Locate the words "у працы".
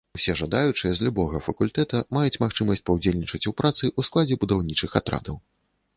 3.53-3.83